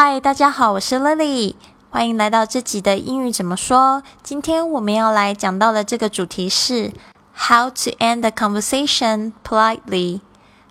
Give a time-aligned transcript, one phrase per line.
[0.00, 1.56] 嗨，大家好，我是 Lily，
[1.90, 4.04] 欢迎来到这集的英语怎么说。
[4.22, 6.92] 今天我们要来讲到的这个主题是
[7.34, 10.20] How to end the conversation politely。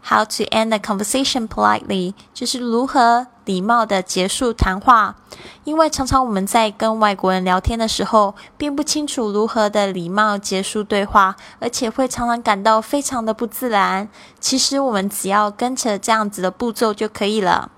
[0.02, 5.18] How to end the conversation politely，就是如何礼貌的结束谈话。
[5.66, 14.08] 因为常常我们在跟外国人聊天的时候，并不清楚如何的礼貌结束对话，而且会常常感到非常的不自然。
[14.40, 17.72] 其实我们只要跟着这样子的步骤就可以了。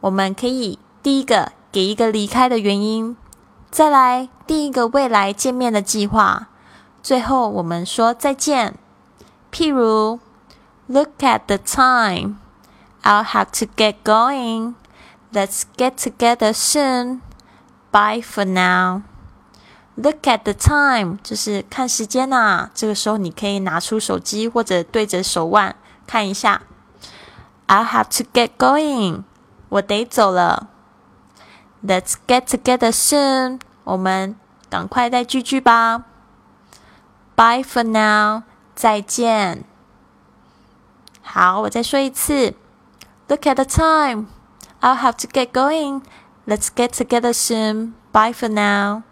[0.00, 3.16] 我们可以第一个给一个离开的原因，
[3.70, 6.48] 再来第一个未来见面的计划，
[7.02, 8.74] 最后我们说再见。
[9.52, 10.20] 譬如。
[10.90, 12.36] Look at the time.
[13.02, 14.72] I'll have to get going.
[15.34, 17.20] Let's get together soon.
[17.92, 19.02] Bye for now.
[19.96, 22.70] Look at the time，就是看时间呐。
[22.74, 25.76] 这个时候你可以拿出手机或者对着手腕
[26.06, 26.62] 看一下。
[27.66, 29.24] I'll have to get going，
[29.68, 30.68] 我得走了。
[31.85, 34.35] Let's get together soon，我们
[34.69, 36.05] 赶快再聚聚吧。
[37.35, 38.43] Bye for now，
[38.75, 39.65] 再见。
[41.21, 42.55] 好，我再说一次。
[43.27, 44.27] Look at the time.
[44.81, 46.03] I'll have to get going.
[46.45, 47.93] Let's get together soon.
[48.11, 49.03] Bye for now.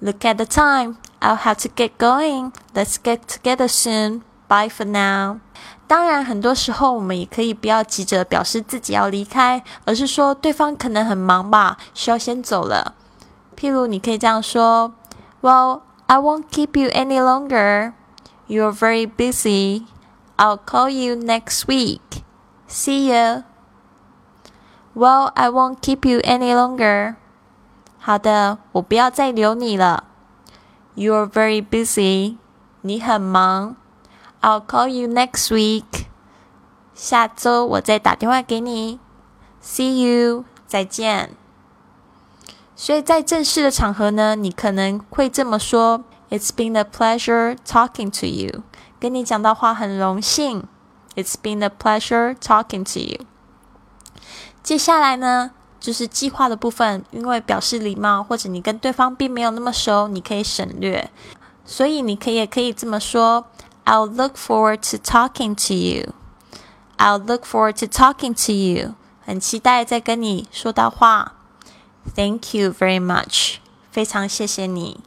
[0.00, 0.96] Look at the time.
[1.20, 2.52] I'll have to get going.
[2.74, 4.22] Let's get together soon.
[4.47, 5.39] Bye for now.
[5.87, 12.95] 当然，很多时候我们也可以不要急着表示自己要离开，而是说对方可能很忙吧，需要先走了。
[13.57, 14.93] 譬如，你可以这样说
[15.41, 17.93] ：Well, I won't keep you any longer.
[18.47, 19.85] You're very busy.
[20.37, 22.23] I'll call you next week.
[22.69, 23.43] See you.
[24.93, 27.15] Well, I won't keep you any longer.
[27.99, 30.05] 好的，我不要再留你了。
[30.95, 32.37] You're very busy.
[32.81, 33.75] 你很忙。
[34.41, 36.05] I'll call you next week.
[36.93, 38.99] 下周我再打电话给你。
[39.61, 40.45] See you.
[40.67, 41.31] 再见。
[42.75, 48.63] 所以在正式的场合呢，你可能会这么说：It's been a pleasure talking to you.
[48.99, 50.63] 跟你讲到话很荣幸
[51.15, 53.25] ，It's been a pleasure talking to you。
[54.61, 61.09] 接下来呢，就是计划的部分，因为表示礼貌，或者你跟对方并没有那么熟，你可以省略。
[61.65, 63.45] 所以你可以也可以这么说
[63.86, 68.94] ：I'll look forward to talking to you。I'll look forward to talking to you。
[69.24, 71.34] 很期待再跟你说到话。
[72.14, 73.56] Thank you very much。
[73.90, 75.00] 非常谢谢你。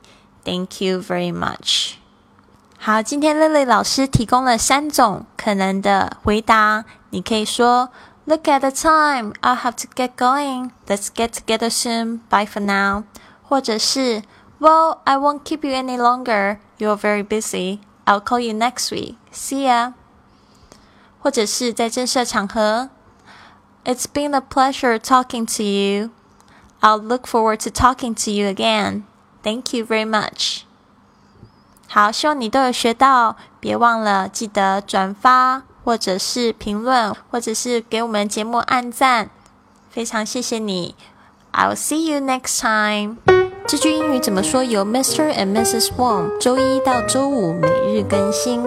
[0.44, 1.94] Thank you very much。
[2.78, 6.86] 好，今天乐乐老师提供了三种可能的回答。
[7.10, 7.90] 你可以说：“
[8.26, 10.72] Look at the time, I'll have to get going.
[10.88, 12.20] Let's get together soon.
[12.30, 13.04] Bye for now.”
[13.44, 14.24] 或者是：“
[14.60, 16.60] Well, I won't keep you any longer.
[16.78, 17.80] You're very busy.
[18.10, 19.16] I'll call you next week.
[19.34, 19.94] See ya.”
[21.20, 22.90] 或者是在正式场合：“
[23.84, 26.12] It's been a pleasure talking to you.
[26.82, 29.04] I'll look forward to talking to you again.
[29.42, 30.62] Thank you very much.”
[31.88, 39.30] 好，希望你都有学到，别忘了记得转发，或者是评论，或者是给我们节目按赞，
[39.90, 40.96] 非常谢谢你。
[41.54, 43.39] I'll see you next time。
[43.71, 44.65] 这句英语怎么说？
[44.65, 45.33] 由 Mr.
[45.33, 45.91] and Mrs.
[45.97, 48.61] Wong 周一到周五每日更新。